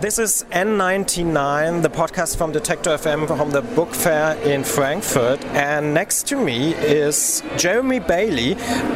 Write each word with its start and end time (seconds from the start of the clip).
This 0.00 0.18
is 0.18 0.46
N99, 0.50 1.82
the 1.82 1.90
podcast 1.90 2.38
from 2.38 2.54
Detektor 2.54 2.96
FM 2.96 3.26
from 3.26 3.50
the 3.50 3.60
book 3.60 3.94
fair 3.94 4.34
in 4.50 4.64
Frankfurt. 4.64 5.44
And 5.48 5.92
next 5.92 6.26
to 6.28 6.42
me 6.42 6.72
is 6.72 7.42
Jeremy 7.58 7.98
Bailey, 7.98 8.54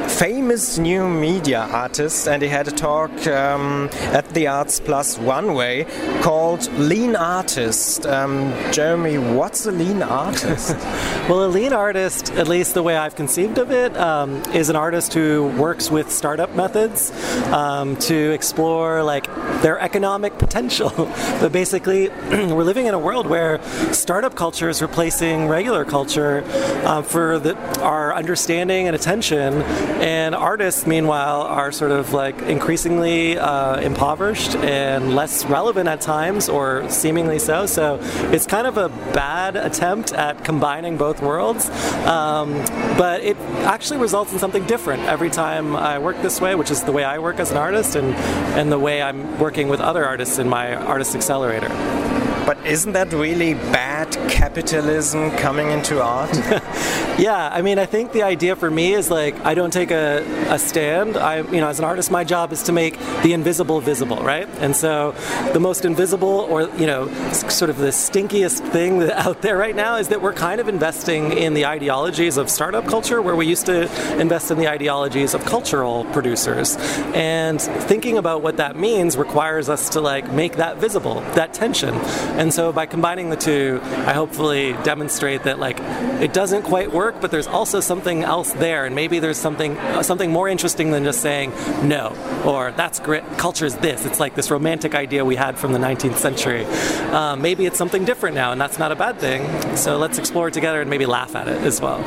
famous 0.09 0.79
new 0.79 1.07
media 1.07 1.69
artist. 1.71 2.27
And 2.27 2.41
he 2.41 2.49
had 2.49 2.69
a 2.69 2.71
talk 2.71 3.11
um, 3.27 3.91
at 4.15 4.27
the 4.31 4.47
Arts 4.47 4.81
Plus 4.81 5.19
One 5.19 5.53
Way 5.53 5.85
called 6.23 6.73
Lean 6.79 7.17
Artist. 7.17 8.07
Um, 8.07 8.55
Jeremy, 8.73 9.19
what's 9.19 9.67
a 9.67 9.73
lean 9.73 10.03
artist? 10.03 10.71
well, 11.29 11.45
a 11.45 11.49
lean 11.49 11.75
artist, 11.75 12.33
at 12.33 12.49
least 12.49 12.73
the 12.73 12.83
way 12.83 12.97
I've 12.97 13.15
conceived 13.15 13.59
of 13.59 13.71
it, 13.71 13.95
um, 13.99 14.37
is 14.55 14.71
an 14.71 14.77
artist 14.77 15.13
who 15.13 15.49
works 15.59 15.91
with 15.91 16.11
startup 16.11 16.55
methods 16.55 17.11
um, 17.53 17.95
to 17.97 18.31
explore 18.33 19.03
like 19.03 19.27
their 19.61 19.79
economic 19.79 20.39
potential. 20.39 20.94
but 21.41 21.51
basically, 21.51 22.09
we're 22.31 22.63
living 22.63 22.87
in 22.87 22.95
a 22.95 22.99
world 22.99 23.27
where 23.27 23.61
startup 23.93 24.37
culture 24.37 24.69
is 24.69 24.81
replacing 24.81 25.49
regular 25.49 25.85
culture 25.85 26.45
uh, 26.85 27.03
for 27.03 27.41
the, 27.41 27.57
our 27.81 28.15
understanding 28.15 28.87
and 28.87 28.95
attention, 28.95 29.55
and 30.01 30.37
artists, 30.37 30.87
meanwhile, 30.87 31.43
are 31.43 31.73
sort 31.73 31.91
of 31.91 32.13
like 32.13 32.41
increasingly 32.43 33.37
uh, 33.39 33.81
impoverished 33.81 34.55
and 34.57 35.17
less 35.17 35.45
relevant 35.47 35.89
at 35.89 36.01
times, 36.01 36.49
or 36.49 36.89
seemingly 36.89 37.41
so. 37.41 37.67
So 37.67 37.99
it's 38.31 38.47
kind 38.47 38.69
of 38.69 38.77
a 38.77 38.89
bad 39.13 39.57
attempt 39.57 40.13
at 40.13 40.45
combining 40.45 40.97
both 40.97 41.21
worlds, 41.21 41.71
um, 42.07 42.53
but 42.97 43.21
it 43.23 43.37
actually 43.65 43.99
results 43.99 44.33
in 44.33 44.39
something 44.39 44.65
different 44.67 45.03
every 45.05 45.31
time 45.31 45.75
I 45.75 45.99
work 45.99 46.23
this 46.23 46.41
way, 46.41 46.55
which 46.55 46.71
is 46.71 46.85
the 46.85 46.93
way 46.93 47.03
I 47.03 47.19
work 47.19 47.41
as 47.41 47.51
an 47.51 47.57
artist 47.57 47.97
and, 47.97 48.15
and 48.57 48.71
the 48.71 48.79
way 48.79 49.03
I'm 49.03 49.41
working 49.41 49.69
with 49.69 49.81
other 49.81 50.05
artists 50.05 50.39
in 50.39 50.49
my 50.49 50.84
Artist 50.85 51.15
Accelerator. 51.15 52.14
But 52.47 52.67
isn't 52.67 52.93
that 52.93 53.11
really 53.13 53.55
bad 53.55 54.13
capitalism 54.29 55.31
coming 55.39 55.71
into 55.71 56.03
art? 56.03 56.35
yeah, 57.19 57.49
I 57.51 57.63
mean, 57.63 57.79
I 57.79 57.87
think 57.87 58.13
the 58.13 58.23
idea 58.23 58.55
for 58.55 58.71
me 58.71 58.93
is 58.93 59.11
like 59.11 59.35
I 59.47 59.55
don't 59.55 59.73
take 59.73 59.91
a, 59.91 60.23
a 60.51 60.59
stand. 60.59 61.17
I, 61.17 61.39
you 61.39 61.61
know, 61.63 61.69
as 61.69 61.79
an 61.79 61.87
artist, 61.87 62.11
my 62.11 62.23
job 62.23 62.53
is 62.53 62.63
to 62.65 62.73
make 62.73 62.99
the 63.23 63.33
invisible 63.33 63.81
visible, 63.81 64.19
right? 64.19 64.47
And 64.59 64.77
so, 64.77 65.13
the 65.55 65.61
most 65.61 65.87
invisible, 65.87 66.47
or 66.51 66.69
you 66.77 66.87
know, 66.87 67.09
sort 67.33 67.71
of 67.71 67.79
the 67.79 67.89
stinkiest 67.89 68.71
thing 68.73 69.03
out 69.11 69.41
there 69.41 69.57
right 69.57 69.75
now 69.75 69.97
is 69.97 70.09
that 70.09 70.21
we're 70.21 70.35
kind 70.35 70.61
of 70.61 70.69
investing 70.69 71.33
in 71.33 71.55
the 71.55 71.65
ideologies 71.65 72.37
of 72.37 72.51
startup 72.51 72.87
culture, 72.87 73.23
where 73.23 73.37
we 73.37 73.47
used 73.47 73.67
to 73.67 73.83
invest 74.21 74.51
in 74.51 74.59
the 74.59 74.69
ideologies 74.69 75.33
of 75.33 75.45
cultural 75.47 76.05
producers. 76.07 76.77
And 77.15 77.61
thinking 77.61 78.19
about 78.19 78.43
what 78.43 78.59
that 78.59 78.77
means 78.77 79.17
requires 79.17 79.71
us 79.71 79.89
to 79.91 80.03
like 80.03 80.31
make 80.31 80.57
that 80.57 80.77
visible, 80.77 81.21
that 81.35 81.55
tension. 81.55 81.95
And 82.37 82.53
so 82.53 82.73
by 82.73 82.87
combining 82.87 83.31
the 83.31 83.37
two, 83.37 83.81
I 83.83 84.13
hopefully 84.13 84.73
demonstrate 84.83 85.45
that 85.45 85.59
like 85.59 85.79
it 86.21 86.33
doesn't 86.33 86.63
quite 86.63 86.93
work, 86.93 87.21
but 87.21 87.31
there's 87.31 87.47
also 87.47 87.81
something 87.81 88.25
else 88.25 88.53
there, 88.55 88.87
and 88.87 88.95
maybe 88.95 89.19
there's 89.21 89.39
something 89.39 89.77
something 90.03 90.31
more 90.31 90.49
interesting 90.49 90.91
than 90.91 91.05
just 91.05 91.21
saying 91.21 91.53
no 91.83 92.15
or 92.45 92.73
that's. 92.73 93.01
Culture 93.37 93.67
is 93.67 93.77
this. 93.77 94.05
It's 94.05 94.21
like 94.21 94.35
this 94.35 94.51
romantic 94.51 94.95
idea 94.95 95.25
we 95.25 95.37
had 95.37 95.59
from 95.59 95.73
the 95.73 95.79
19th 95.79 96.17
century. 96.17 96.65
Um, 97.13 97.43
maybe 97.43 97.67
it's 97.67 97.79
something 97.79 98.05
different 98.05 98.35
now, 98.35 98.53
and 98.53 98.61
that's 98.61 98.79
not 98.79 98.93
a 98.93 98.97
bad 98.97 99.19
thing. 99.19 99.77
So 99.77 99.99
let's 99.99 100.19
explore 100.19 100.49
it 100.49 100.55
together 100.55 100.81
and 100.81 100.91
maybe 100.91 101.07
laugh 101.07 101.35
at 101.37 101.49
it 101.49 101.61
as 101.63 101.81
well. 101.81 102.03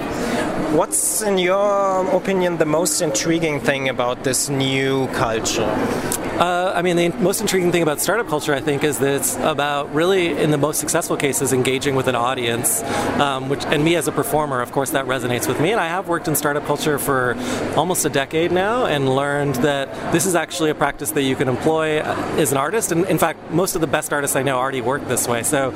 What's, 0.76 1.22
in 1.22 1.38
your 1.38 2.06
opinion, 2.16 2.58
the 2.58 2.66
most 2.66 3.02
intriguing 3.02 3.60
thing 3.60 3.90
about 3.90 4.24
this 4.24 4.50
new 4.50 5.08
culture? 5.08 6.17
Uh, 6.38 6.72
I 6.76 6.84
mean, 6.84 6.98
the 6.98 7.10
most 7.10 7.42
intriguing 7.42 7.72
thing 7.72 7.82
about 7.82 8.00
startup 8.00 8.28
culture, 8.28 8.54
I 8.54 8.62
think, 8.62 8.84
is 8.84 9.00
that 9.00 9.16
it's 9.16 9.36
about 9.38 9.92
really, 9.92 10.38
in 10.38 10.52
the 10.52 10.58
most 10.58 10.80
successful 10.80 11.18
cases, 11.18 11.52
engaging 11.52 11.96
with 11.96 12.08
an 12.08 12.16
audience. 12.16 12.84
Um, 13.20 13.50
which, 13.50 13.66
and 13.66 13.84
me 13.84 13.96
as 13.96 14.08
a 14.08 14.12
performer, 14.12 14.62
of 14.62 14.72
course, 14.72 14.92
that 14.92 15.08
resonates 15.08 15.48
with 15.48 15.60
me. 15.60 15.72
And 15.72 15.80
I 15.80 15.88
have 15.88 16.08
worked 16.08 16.28
in 16.28 16.36
startup 16.36 16.64
culture 16.66 17.00
for 17.00 17.36
almost 17.76 18.06
a 18.06 18.10
decade 18.10 18.52
now, 18.52 18.86
and 18.86 19.10
learned 19.16 19.56
that 19.56 19.88
this 20.12 20.28
is 20.28 20.36
actually 20.36 20.70
a 20.70 20.76
practice 20.76 21.10
that 21.12 21.24
you 21.24 21.36
can 21.36 21.48
employ 21.50 22.02
as 22.02 22.52
an 22.52 22.60
artist. 22.60 22.92
And 22.92 23.06
in 23.08 23.18
fact, 23.18 23.50
most 23.50 23.74
of 23.74 23.82
the 23.82 23.88
best 23.88 24.14
artists 24.14 24.36
I 24.36 24.44
know 24.44 24.58
already 24.58 24.82
work 24.82 25.08
this 25.08 25.28
way. 25.28 25.42
So 25.42 25.72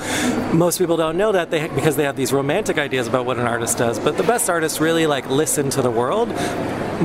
most 0.53 0.78
people 0.78 0.96
don't 0.96 1.18
know 1.18 1.31
that 1.31 1.50
they, 1.50 1.69
because 1.69 1.96
they 1.96 2.03
have 2.03 2.16
these 2.16 2.31
romantic 2.31 2.78
ideas 2.78 3.07
about 3.07 3.25
what 3.25 3.40
an 3.40 3.47
artist 3.47 3.80
does. 3.80 3.97
But 3.97 4.16
the 4.16 4.24
best 4.24 4.47
artists 4.47 4.80
really 4.80 5.07
like 5.07 5.28
listen 5.28 5.72
to 5.72 5.81
the 5.81 5.90
world 5.90 6.30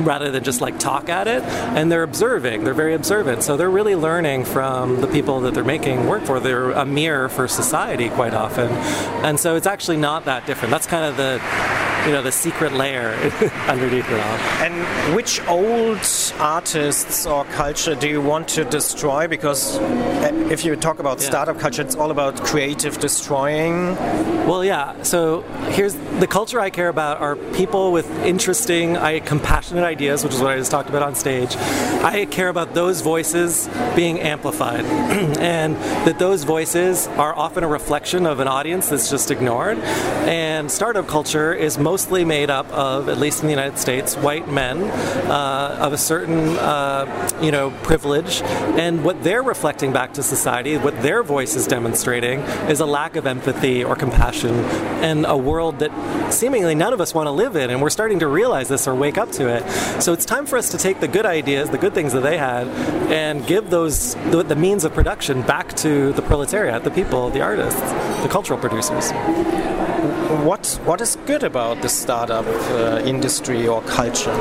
rather 0.03 0.31
than 0.31 0.43
just 0.43 0.61
like 0.61 0.79
talk 0.79 1.09
at 1.09 1.27
it. 1.27 1.43
And 1.43 1.91
they're 1.91 2.03
observing, 2.03 2.63
they're 2.63 2.73
very 2.73 2.93
observant. 2.93 3.43
So 3.43 3.57
they're 3.57 3.69
really 3.69 3.95
learning 3.95 4.45
from 4.45 5.01
the 5.01 5.07
people 5.07 5.41
that 5.41 5.53
they're 5.53 5.63
making 5.63 6.07
work 6.07 6.23
for. 6.23 6.39
They're 6.39 6.71
a 6.71 6.85
mirror 6.85 7.29
for 7.29 7.47
society 7.47 8.09
quite 8.09 8.33
often. 8.33 8.69
And 9.25 9.39
so 9.39 9.55
it's 9.55 9.67
actually 9.67 9.97
not 9.97 10.25
that 10.25 10.45
different. 10.45 10.71
That's 10.71 10.87
kind 10.87 11.05
of 11.05 11.17
the 11.17 11.41
you 12.05 12.11
know 12.11 12.21
the 12.21 12.31
secret 12.31 12.73
layer 12.73 13.09
underneath 13.67 14.09
it 14.09 14.19
all. 14.19 14.37
And 14.65 15.15
which 15.15 15.45
old 15.47 15.99
artists 16.39 17.25
or 17.25 17.45
culture 17.45 17.95
do 17.95 18.07
you 18.07 18.21
want 18.21 18.47
to 18.49 18.65
destroy? 18.65 19.27
Because 19.27 19.77
uh, 19.77 20.47
if 20.51 20.63
you 20.63 20.75
talk 20.75 20.99
about 20.99 21.19
yeah. 21.19 21.27
startup 21.27 21.59
culture, 21.59 21.81
it's 21.81 21.95
all 21.95 22.11
about 22.11 22.37
creative 22.43 22.97
destroying. 22.99 23.95
Well, 24.47 24.63
yeah. 24.63 25.01
So 25.03 25.41
here's 25.71 25.95
the 26.19 26.27
culture 26.27 26.59
I 26.59 26.69
care 26.69 26.89
about 26.89 27.19
are 27.19 27.35
people 27.53 27.91
with 27.91 28.09
interesting, 28.23 28.95
I 28.97 29.19
compassionate 29.19 29.83
ideas, 29.83 30.23
which 30.23 30.33
is 30.33 30.41
what 30.41 30.51
I 30.51 30.57
just 30.57 30.71
talked 30.71 30.89
about 30.89 31.03
on 31.03 31.15
stage. 31.15 31.55
I 31.57 32.25
care 32.25 32.49
about 32.49 32.73
those 32.73 33.01
voices 33.01 33.69
being 33.95 34.19
amplified, 34.19 34.85
and 35.39 35.75
that 36.05 36.19
those 36.19 36.43
voices 36.43 37.07
are 37.07 37.35
often 37.35 37.63
a 37.63 37.67
reflection 37.67 38.25
of 38.25 38.39
an 38.39 38.47
audience 38.47 38.89
that's 38.89 39.09
just 39.09 39.31
ignored. 39.31 39.77
And 40.27 40.71
startup 40.71 41.07
culture 41.07 41.53
is 41.53 41.77
mostly 41.87 42.25
made 42.25 42.49
up 42.49 42.69
of, 42.73 43.07
at 43.07 43.17
least 43.17 43.39
in 43.39 43.45
the 43.47 43.53
United 43.53 43.77
States, 43.79 44.17
white 44.17 44.45
men 44.49 44.83
uh, 45.31 45.77
of 45.79 45.93
a 45.93 45.97
certain, 45.97 46.57
uh, 46.57 47.05
you 47.41 47.49
know, 47.49 47.71
privilege, 47.81 48.41
and 48.75 49.05
what 49.05 49.23
they're 49.23 49.41
reflecting 49.41 49.93
back 49.93 50.11
to 50.11 50.21
society, 50.21 50.75
what 50.75 51.01
their 51.01 51.23
voice 51.23 51.55
is 51.55 51.65
demonstrating, 51.65 52.41
is 52.67 52.81
a 52.81 52.85
lack 52.85 53.15
of 53.15 53.25
empathy 53.25 53.85
or 53.85 53.95
compassion, 53.95 54.53
and 55.01 55.25
a 55.25 55.37
world 55.37 55.79
that 55.79 55.91
seemingly 56.29 56.75
none 56.75 56.91
of 56.91 56.99
us 56.99 57.13
want 57.13 57.25
to 57.25 57.31
live 57.31 57.55
in, 57.55 57.69
and 57.69 57.81
we're 57.81 57.89
starting 57.89 58.19
to 58.19 58.27
realize 58.27 58.67
this 58.67 58.85
or 58.85 58.93
wake 58.93 59.17
up 59.17 59.31
to 59.31 59.47
it. 59.47 59.63
So 60.03 60.11
it's 60.11 60.25
time 60.25 60.45
for 60.45 60.57
us 60.57 60.69
to 60.71 60.77
take 60.77 60.99
the 60.99 61.07
good 61.07 61.25
ideas, 61.25 61.69
the 61.69 61.77
good 61.77 61.93
things 61.93 62.11
that 62.11 62.23
they 62.23 62.37
had, 62.37 62.67
and 63.09 63.47
give 63.47 63.69
those 63.69 64.15
the, 64.31 64.43
the 64.43 64.57
means 64.57 64.83
of 64.83 64.93
production 64.93 65.41
back 65.43 65.73
to 65.77 66.11
the 66.11 66.21
proletariat, 66.21 66.83
the 66.83 66.91
people, 66.91 67.29
the 67.29 67.39
artists, 67.39 67.79
the 68.23 68.29
cultural 68.29 68.59
producers 68.59 69.13
what 70.45 70.79
what 70.83 71.01
is 71.01 71.17
good 71.25 71.43
about 71.43 71.81
the 71.81 71.89
startup 71.89 72.45
uh, 72.45 73.01
industry 73.05 73.67
or 73.67 73.81
culture? 73.83 74.35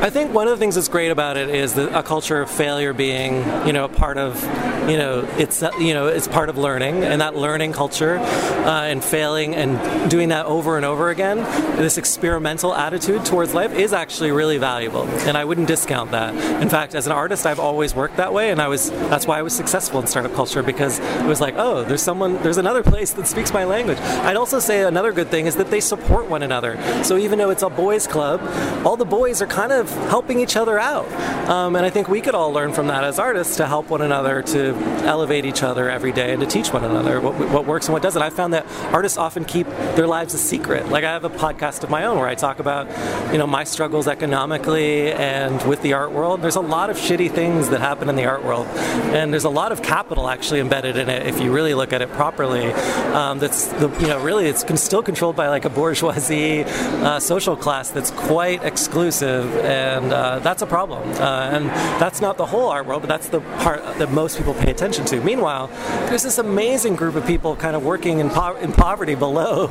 I 0.00 0.10
think 0.10 0.32
one 0.32 0.46
of 0.46 0.52
the 0.52 0.58
things 0.58 0.76
that's 0.76 0.88
great 0.88 1.10
about 1.10 1.36
it 1.36 1.48
is 1.48 1.76
a 1.76 2.04
culture 2.04 2.40
of 2.40 2.48
failure 2.48 2.92
being, 2.92 3.34
you 3.66 3.72
know, 3.72 3.88
part 3.88 4.16
of, 4.16 4.40
you 4.88 4.96
know, 4.96 5.28
it's 5.38 5.60
you 5.80 5.92
know 5.92 6.06
it's 6.06 6.28
part 6.28 6.48
of 6.48 6.56
learning, 6.56 7.02
and 7.02 7.20
that 7.20 7.34
learning 7.34 7.72
culture 7.72 8.18
uh, 8.18 8.84
and 8.84 9.02
failing 9.02 9.56
and 9.56 10.08
doing 10.08 10.28
that 10.28 10.46
over 10.46 10.76
and 10.76 10.86
over 10.86 11.10
again, 11.10 11.38
this 11.76 11.98
experimental 11.98 12.72
attitude 12.74 13.24
towards 13.24 13.54
life 13.54 13.74
is 13.74 13.92
actually 13.92 14.30
really 14.30 14.58
valuable, 14.58 15.02
and 15.26 15.36
I 15.36 15.44
wouldn't 15.44 15.66
discount 15.66 16.12
that. 16.12 16.32
In 16.62 16.68
fact, 16.68 16.94
as 16.94 17.06
an 17.06 17.12
artist, 17.12 17.44
I've 17.44 17.58
always 17.58 17.92
worked 17.92 18.18
that 18.18 18.32
way, 18.32 18.50
and 18.50 18.62
I 18.62 18.68
was 18.68 18.90
that's 19.10 19.26
why 19.26 19.40
I 19.40 19.42
was 19.42 19.52
successful 19.52 20.00
in 20.00 20.06
startup 20.06 20.32
culture 20.34 20.62
because 20.62 21.00
it 21.00 21.26
was 21.26 21.40
like, 21.40 21.54
oh, 21.56 21.82
there's 21.82 22.02
someone, 22.02 22.40
there's 22.44 22.58
another 22.58 22.84
place 22.84 23.12
that 23.14 23.26
speaks 23.26 23.52
my 23.52 23.64
language. 23.64 23.98
I'd 23.98 24.36
also 24.36 24.60
say 24.60 24.84
another 24.84 25.07
good 25.12 25.28
thing 25.28 25.46
is 25.46 25.56
that 25.56 25.70
they 25.70 25.80
support 25.80 26.28
one 26.28 26.42
another. 26.42 26.78
So 27.04 27.16
even 27.16 27.38
though 27.38 27.50
it's 27.50 27.62
a 27.62 27.70
boys' 27.70 28.06
club, 28.06 28.40
all 28.86 28.96
the 28.96 29.04
boys 29.04 29.42
are 29.42 29.46
kind 29.46 29.72
of 29.72 29.90
helping 30.08 30.40
each 30.40 30.56
other 30.56 30.78
out. 30.78 31.10
Um, 31.48 31.76
and 31.76 31.84
I 31.84 31.90
think 31.90 32.08
we 32.08 32.20
could 32.20 32.34
all 32.34 32.52
learn 32.52 32.72
from 32.72 32.88
that 32.88 33.04
as 33.04 33.18
artists 33.18 33.56
to 33.56 33.66
help 33.66 33.88
one 33.88 34.02
another, 34.02 34.42
to 34.42 34.74
elevate 35.04 35.44
each 35.44 35.62
other 35.62 35.90
every 35.90 36.12
day, 36.12 36.32
and 36.32 36.40
to 36.40 36.46
teach 36.46 36.72
one 36.72 36.84
another 36.84 37.20
what, 37.20 37.34
what 37.50 37.66
works 37.66 37.86
and 37.86 37.92
what 37.92 38.02
doesn't. 38.02 38.20
I 38.20 38.30
found 38.30 38.54
that 38.54 38.66
artists 38.92 39.18
often 39.18 39.44
keep 39.44 39.66
their 39.96 40.06
lives 40.06 40.34
a 40.34 40.38
secret. 40.38 40.88
Like 40.88 41.04
I 41.04 41.12
have 41.12 41.24
a 41.24 41.30
podcast 41.30 41.84
of 41.84 41.90
my 41.90 42.04
own 42.04 42.18
where 42.18 42.28
I 42.28 42.34
talk 42.34 42.58
about, 42.58 42.86
you 43.32 43.38
know, 43.38 43.46
my 43.46 43.64
struggles 43.64 44.08
economically 44.08 45.12
and 45.12 45.60
with 45.68 45.82
the 45.82 45.94
art 45.94 46.12
world. 46.12 46.42
There's 46.42 46.56
a 46.56 46.60
lot 46.60 46.90
of 46.90 46.96
shitty 46.96 47.30
things 47.32 47.70
that 47.70 47.80
happen 47.80 48.08
in 48.08 48.16
the 48.16 48.26
art 48.26 48.44
world, 48.44 48.66
and 48.66 49.32
there's 49.32 49.44
a 49.44 49.50
lot 49.50 49.72
of 49.72 49.82
capital 49.82 50.28
actually 50.28 50.60
embedded 50.60 50.96
in 50.96 51.08
it 51.08 51.26
if 51.26 51.40
you 51.40 51.52
really 51.52 51.74
look 51.74 51.92
at 51.92 52.02
it 52.02 52.10
properly. 52.12 52.72
Um, 53.12 53.38
that's 53.38 53.66
the, 53.66 53.88
you 54.00 54.08
know 54.08 54.22
really 54.22 54.46
it's 54.46 54.64
can 54.64 54.76
still 54.76 54.97
controlled 55.02 55.36
by 55.36 55.48
like 55.48 55.64
a 55.64 55.70
bourgeoisie 55.70 56.64
uh, 56.64 57.20
social 57.20 57.56
class 57.56 57.90
that's 57.90 58.10
quite 58.10 58.62
exclusive, 58.64 59.54
and 59.58 60.12
uh, 60.12 60.38
that's 60.40 60.62
a 60.62 60.66
problem. 60.66 61.08
Uh, 61.12 61.50
and 61.52 61.66
that's 62.00 62.20
not 62.20 62.36
the 62.36 62.46
whole 62.46 62.68
art 62.68 62.86
world, 62.86 63.02
but 63.02 63.08
that's 63.08 63.28
the 63.28 63.40
part 63.40 63.82
that 63.98 64.10
most 64.12 64.36
people 64.36 64.54
pay 64.54 64.70
attention 64.70 65.04
to. 65.06 65.20
Meanwhile, 65.20 65.68
there's 66.08 66.22
this 66.22 66.38
amazing 66.38 66.96
group 66.96 67.14
of 67.14 67.26
people 67.26 67.56
kind 67.56 67.76
of 67.76 67.84
working 67.84 68.20
in, 68.20 68.30
po- 68.30 68.56
in 68.56 68.72
poverty 68.72 69.14
below 69.28 69.66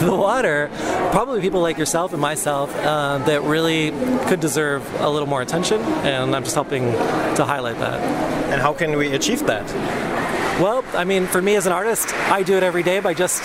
the 0.00 0.14
water, 0.14 0.70
probably 1.10 1.40
people 1.40 1.60
like 1.60 1.78
yourself 1.78 2.12
and 2.12 2.20
myself, 2.20 2.74
uh, 2.76 3.18
that 3.18 3.42
really 3.42 3.90
could 4.26 4.40
deserve 4.40 4.82
a 5.00 5.08
little 5.08 5.28
more 5.28 5.42
attention, 5.42 5.80
and 5.80 6.34
I'm 6.34 6.44
just 6.44 6.54
helping 6.54 6.92
to 6.92 7.44
highlight 7.44 7.78
that. 7.78 8.00
And 8.52 8.60
how 8.60 8.72
can 8.72 8.96
we 8.96 9.14
achieve 9.14 9.46
that? 9.46 9.66
Well, 10.60 10.84
I 10.94 11.04
mean, 11.04 11.26
for 11.26 11.40
me 11.40 11.56
as 11.56 11.66
an 11.66 11.72
artist, 11.72 12.14
I 12.30 12.42
do 12.42 12.56
it 12.56 12.62
every 12.62 12.82
day 12.82 13.00
by 13.00 13.14
just 13.14 13.42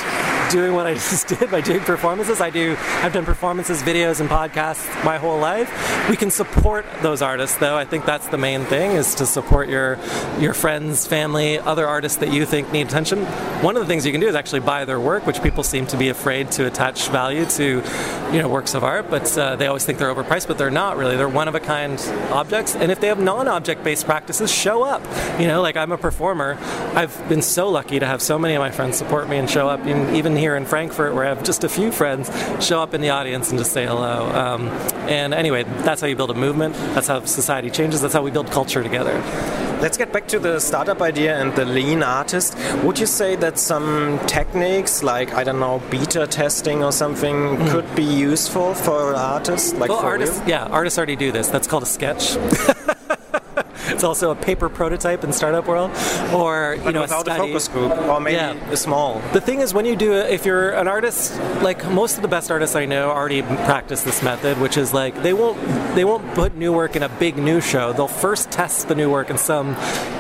doing 0.50 0.74
what 0.74 0.88
I 0.88 0.94
just 1.12 1.28
did 1.28 1.50
by 1.52 1.62
doing 1.62 1.82
performances. 1.82 2.42
I 2.42 2.50
do. 2.50 2.76
I've 2.78 3.14
done 3.14 3.26
performances, 3.26 3.82
videos, 3.82 4.20
and 4.20 4.30
podcasts 4.30 4.88
my 5.04 5.18
whole 5.18 5.40
life. 5.40 5.70
We 6.10 6.16
can 6.16 6.32
support 6.32 6.86
those 7.02 7.22
artists, 7.22 7.58
though. 7.58 7.76
I 7.76 7.86
think 7.86 8.06
that's 8.06 8.28
the 8.28 8.38
main 8.38 8.64
thing: 8.66 8.92
is 8.92 9.16
to 9.16 9.26
support 9.26 9.70
your 9.70 9.98
your 10.40 10.54
friends, 10.54 11.08
family, 11.08 11.60
other 11.60 11.88
artists 11.88 12.18
that 12.20 12.32
you 12.32 12.46
think 12.46 12.72
need 12.72 12.88
attention. 12.88 13.26
One 13.62 13.76
of 13.76 13.82
the 13.82 13.88
things 13.88 14.06
you 14.06 14.12
can 14.12 14.22
do 14.22 14.28
is 14.28 14.36
actually 14.36 14.62
buy 14.62 14.86
their 14.86 15.00
work, 15.00 15.26
which 15.26 15.42
people 15.42 15.64
seem 15.64 15.88
to 15.88 15.98
be 15.98 16.10
afraid 16.10 16.52
to 16.52 16.68
attach 16.68 17.10
value 17.10 17.46
to, 17.46 17.84
you 18.32 18.40
know, 18.40 18.48
works 18.48 18.76
of 18.76 18.84
art. 18.84 19.10
But 19.10 19.36
uh, 19.38 19.56
they 19.56 19.68
always 19.68 19.86
think 19.86 19.98
they're 19.98 20.14
overpriced, 20.14 20.48
but 20.48 20.58
they're 20.58 20.70
not 20.70 20.98
really. 20.98 21.18
They're 21.18 21.28
one 21.30 21.48
of 21.48 21.56
a 21.56 21.60
kind 21.60 22.00
objects. 22.32 22.76
And 22.76 22.92
if 22.92 23.00
they 23.00 23.08
have 23.08 23.20
non-object 23.20 23.84
based 23.84 24.06
practices, 24.06 24.52
show 24.52 24.84
up. 24.84 25.02
You 25.40 25.48
know, 25.48 25.62
like 25.62 25.76
I'm 25.76 25.92
a 25.92 25.98
performer. 25.98 26.58
I've 26.96 27.30
been 27.30 27.42
so 27.42 27.70
lucky 27.70 28.00
to 28.00 28.06
have 28.06 28.22
so 28.22 28.40
many 28.40 28.56
of 28.56 28.60
my 28.60 28.72
friends 28.72 28.98
support 28.98 29.30
me 29.30 29.38
and 29.38 29.50
show 29.50 29.68
up, 29.70 29.86
even 29.86 30.36
here 30.36 30.56
in 30.56 30.66
Frankfurt, 30.66 31.14
where 31.14 31.26
I 31.26 31.30
have 31.30 31.44
just 31.44 31.64
a 31.64 31.70
few 31.70 31.92
friends 31.92 32.30
show 32.66 32.82
up 32.82 32.94
in 32.94 33.02
the 33.02 33.10
audience 33.10 33.50
and 33.50 33.60
just 33.60 33.72
say 33.72 33.86
hello. 33.86 34.26
Um, 34.30 34.70
and 35.08 35.34
anyway, 35.34 35.64
that's 35.64 36.02
how 36.02 36.08
you 36.08 36.16
build 36.16 36.32
a 36.32 36.36
movement. 36.36 36.76
That's 36.96 37.08
how 37.08 37.24
society 37.26 37.70
changes. 37.70 38.02
That's 38.02 38.14
how 38.14 38.24
we 38.24 38.32
build 38.32 38.50
culture 38.52 38.82
together. 38.82 39.14
Let's 39.80 39.96
get 39.96 40.12
back 40.12 40.28
to 40.30 40.40
the 40.40 40.60
startup 40.60 41.04
idea 41.04 41.40
and 41.40 41.56
the 41.56 41.64
lean 41.64 42.02
artist. 42.02 42.58
Would 42.84 42.98
you 42.98 43.06
say 43.06 43.36
that 43.36 43.60
some 43.60 44.20
techniques, 44.26 45.04
like 45.04 45.36
I 45.36 45.44
don't 45.44 45.60
know, 45.60 45.84
beta 45.92 46.26
testing 46.26 46.84
or 46.84 46.92
something, 46.92 47.36
mm. 47.36 47.70
could 47.70 47.96
be 47.96 48.04
useful 48.04 48.74
for 48.74 49.14
artists? 49.14 49.74
Like 49.76 49.90
well, 49.92 50.00
artists, 50.00 50.40
you? 50.40 50.54
yeah, 50.54 50.66
artists 50.66 50.98
already 50.98 51.16
do 51.16 51.32
this. 51.32 51.50
That's 51.50 51.68
called 51.68 51.84
a 51.84 51.86
sketch. 51.86 52.38
it's 53.98 54.04
also 54.04 54.30
a 54.30 54.36
paper 54.36 54.70
prototype 54.70 55.24
in 55.24 55.34
startup 55.34 55.66
world, 55.66 55.90
or 56.32 56.76
you 56.78 56.84
but 56.84 56.94
know, 56.94 57.02
without 57.02 57.28
a, 57.28 57.34
a, 57.34 57.38
focus 57.38 57.68
group, 57.68 57.92
or 57.92 58.20
maybe 58.20 58.36
yeah. 58.36 58.76
small. 58.76 59.20
The 59.34 59.42
thing 59.42 59.60
is, 59.60 59.74
when 59.74 59.86
you 59.86 59.96
do 59.96 60.14
it, 60.14 60.30
if 60.30 60.46
you're 60.46 60.70
an 60.70 60.88
artist, 60.88 61.36
like 61.64 61.84
most 61.90 62.16
of 62.16 62.22
the 62.22 62.28
best 62.28 62.52
artists 62.52 62.76
I 62.76 62.86
know 62.86 63.10
already 63.10 63.42
practice 63.42 64.04
this 64.04 64.22
method, 64.22 64.60
which 64.60 64.78
is 64.78 64.94
like 64.94 65.20
they 65.24 65.34
won't 65.34 65.60
they 65.96 66.06
won't 66.06 66.32
put 66.36 66.56
new 66.56 66.72
work 66.72 66.96
in 66.96 67.02
a 67.02 67.10
big 67.10 67.38
new 67.38 67.60
show. 67.60 67.92
They'll 67.92 68.08
first 68.08 68.52
test 68.52 68.88
the 68.88 68.94
new 68.94 69.10
work 69.10 69.32
in 69.32 69.40
some 69.40 69.76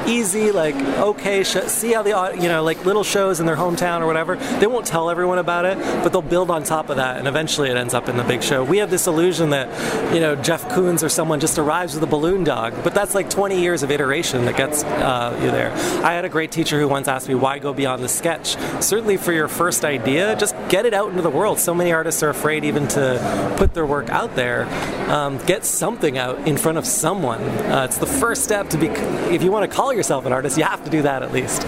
easy, 0.07 0.51
like 0.51 0.73
okay, 0.97 1.43
sh- 1.43 1.67
see 1.67 1.93
how 1.93 2.01
the 2.01 2.35
you 2.41 2.49
know 2.49 2.63
like 2.63 2.83
little 2.83 3.03
shows 3.03 3.39
in 3.39 3.45
their 3.45 3.55
hometown 3.55 4.01
or 4.01 4.07
whatever. 4.07 4.37
They 4.57 4.65
won't 4.65 4.87
tell 4.87 5.11
everyone 5.11 5.37
about 5.37 5.65
it, 5.65 5.77
but 6.03 6.11
they'll 6.11 6.23
build 6.23 6.49
on 6.49 6.63
top 6.63 6.89
of 6.89 6.95
that, 6.95 7.17
and 7.17 7.27
eventually 7.27 7.69
it 7.69 7.77
ends 7.77 7.93
up 7.93 8.09
in 8.09 8.17
the 8.17 8.23
big 8.23 8.41
show. 8.41 8.63
We 8.63 8.79
have 8.79 8.89
this 8.89 9.05
illusion 9.05 9.51
that 9.51 9.67
you 10.11 10.19
know 10.19 10.35
Jeff 10.35 10.67
Koons 10.69 11.03
or 11.03 11.09
someone 11.09 11.39
just 11.39 11.59
arrives 11.59 11.93
with 11.93 12.01
a 12.01 12.07
balloon 12.07 12.43
dog, 12.43 12.73
but 12.83 12.95
that's 12.95 13.13
like 13.13 13.29
20 13.29 13.61
years 13.61 13.66
of 13.67 13.91
iteration 13.91 14.45
that 14.45 14.55
gets 14.55 14.83
uh, 14.83 15.37
you 15.41 15.51
there. 15.51 15.71
I 16.03 16.13
had 16.13 16.25
a 16.25 16.29
great 16.29 16.51
teacher 16.51 16.79
who 16.79 16.87
once 16.87 17.07
asked 17.07 17.27
me, 17.27 17.35
why 17.35 17.59
go 17.59 17.73
beyond 17.73 18.03
the 18.03 18.09
sketch? 18.09 18.55
Certainly 18.81 19.17
for 19.17 19.31
your 19.33 19.47
first 19.47 19.85
idea, 19.85 20.35
just 20.35 20.55
get 20.69 20.85
it 20.85 20.93
out 20.93 21.09
into 21.09 21.21
the 21.21 21.29
world. 21.29 21.59
So 21.59 21.73
many 21.73 21.91
artists 21.91 22.23
are 22.23 22.29
afraid 22.29 22.63
even 22.63 22.87
to 22.89 23.55
put 23.57 23.73
their 23.73 23.85
work 23.85 24.09
out 24.09 24.35
there. 24.35 24.65
Um, 25.11 25.37
get 25.45 25.65
something 25.65 26.17
out 26.17 26.47
in 26.47 26.57
front 26.57 26.77
of 26.77 26.85
someone. 26.85 27.41
Uh, 27.41 27.85
it's 27.85 27.97
the 27.97 28.05
first 28.05 28.43
step 28.43 28.69
to 28.69 28.77
be, 28.77 28.87
if 28.87 29.43
you 29.43 29.51
want 29.51 29.69
to 29.69 29.75
call 29.75 29.93
yourself 29.93 30.25
an 30.25 30.33
artist, 30.33 30.57
you 30.57 30.63
have 30.63 30.83
to 30.83 30.89
do 30.89 31.01
that 31.01 31.23
at 31.23 31.31
least 31.33 31.65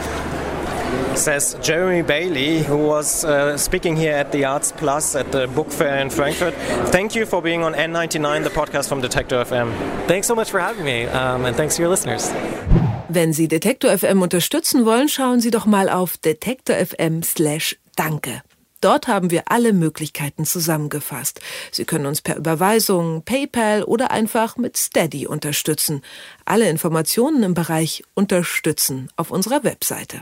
says 1.20 1.56
Jeremy 1.62 2.02
Bailey, 2.02 2.64
who 2.64 2.78
was 2.78 3.26
uh, 3.26 3.58
speaking 3.58 3.96
here 3.96 4.14
at 4.14 4.32
the 4.32 4.46
Arts 4.46 4.72
Plus 4.72 5.16
at 5.16 5.32
the 5.32 5.48
book 5.48 5.72
fair 5.72 6.00
in 6.00 6.10
Frankfurt. 6.10 6.54
Thank 6.92 7.16
you 7.16 7.26
for 7.26 7.42
being 7.42 7.64
on 7.64 7.74
N99, 7.74 8.44
the 8.44 8.50
podcast 8.50 8.88
from 8.88 9.02
Detektor 9.02 9.44
FM. 9.44 9.72
Thanks 10.08 10.28
so 10.28 10.36
much 10.36 10.50
for 10.50 10.60
having 10.60 10.86
me, 10.86 11.06
um, 11.08 11.46
and 11.46 11.56
thanks 11.56 11.76
to 11.76 11.84
your 11.84 11.90
listeners. 11.90 12.32
Wenn 13.10 13.34
Sie 13.34 13.48
Detektor 13.48 13.98
FM 13.98 14.22
unterstützen 14.22 14.86
wollen, 14.86 15.10
schauen 15.10 15.42
Sie 15.42 15.52
doch 15.52 15.66
mal 15.66 15.90
auf 15.90 16.18
detektor 16.18 16.76
FM/slash 16.76 17.76
Danke. 17.96 18.42
Dort 18.82 19.08
haben 19.08 19.30
wir 19.30 19.44
alle 19.48 19.74
Möglichkeiten 19.74 20.46
zusammengefasst. 20.46 21.42
Sie 21.72 21.84
können 21.84 22.06
uns 22.06 22.22
per 22.22 22.38
Überweisung, 22.38 23.24
PayPal 23.24 23.84
oder 23.84 24.12
einfach 24.12 24.56
mit 24.56 24.78
Steady 24.78 25.28
unterstützen. 25.28 26.02
Alle 26.46 26.70
Informationen 26.70 27.44
im 27.44 27.54
Bereich 27.54 28.04
Unterstützen 28.14 29.10
auf 29.18 29.32
unserer 29.32 29.66
Webseite. 29.66 30.22